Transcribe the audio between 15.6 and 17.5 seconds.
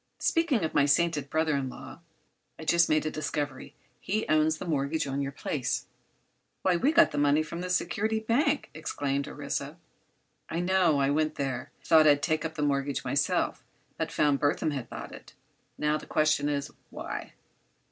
Now, the question is, why?"